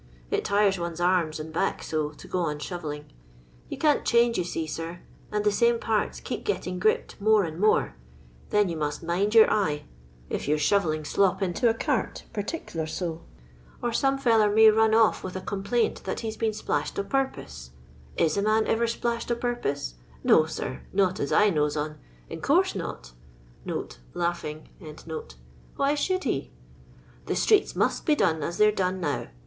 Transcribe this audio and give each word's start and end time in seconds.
It 0.31 0.43
tires 0.43 0.79
one 0.79 0.95
's 0.95 0.99
arms 0.99 1.39
and 1.39 1.53
back 1.53 1.83
so, 1.83 2.09
to 2.09 2.27
go 2.27 2.39
on 2.39 2.57
shovelling. 2.57 3.05
You 3.69 3.77
can't 3.77 4.03
change, 4.03 4.35
you 4.35 4.43
see, 4.43 4.65
sir, 4.65 5.01
and 5.31 5.43
the 5.43 5.51
same 5.51 5.77
parts 5.77 6.19
keeps 6.19 6.49
gettbg 6.49 6.79
gripped 6.79 7.21
more 7.21 7.43
and 7.43 7.59
more. 7.59 7.93
Then 8.49 8.67
you 8.67 8.77
must 8.77 9.03
mind 9.03 9.35
your 9.35 9.47
eye, 9.51 9.83
if 10.27 10.47
you 10.47 10.55
're 10.55 10.57
LONDON 10.57 10.71
LABOUR 10.81 10.93
AND 10.95 11.05
THE 11.05 11.21
LONDON 11.21 11.33
POOR. 11.35 11.37
225 11.37 11.37
sboTelliog 11.37 11.37
slop 11.37 11.41
into 11.43 11.69
a 11.69 11.79
cart, 11.85 12.23
perticler 12.89 12.97
to; 12.97 13.21
or 13.83 13.93
some 13.93 14.17
fiBllsr 14.17 14.55
may 14.55 14.65
nm 14.71 14.95
off 14.99 15.23
with 15.23 15.35
a 15.35 15.41
complaint 15.41 16.03
that 16.05 16.21
he 16.21 16.29
*8 16.29 16.39
been 16.39 16.51
•plaabed 16.51 16.97
o' 16.97 17.03
purpose. 17.03 17.69
Is 18.17 18.35
a 18.35 18.41
man 18.41 18.65
ever 18.65 18.87
splashed 18.87 19.31
o' 19.31 19.35
purpoael 19.35 19.93
No, 20.23 20.45
sir, 20.47 20.81
not 20.91 21.19
as 21.19 21.31
I 21.31 21.51
knows 21.51 21.77
on, 21.77 21.99
in 22.27 22.41
coorse 22.41 22.73
not 22.73 23.11
[Langhing.] 23.67 24.65
Why 25.75 25.93
should 25.93 26.23
he 26.23 26.49
)"The 27.27 27.35
streets 27.35 27.75
must 27.75 28.07
be 28.07 28.15
done 28.15 28.41
as 28.41 28.57
they 28.57 28.67
're 28.67 28.71
done 28.71 28.99
now. 28.99 29.27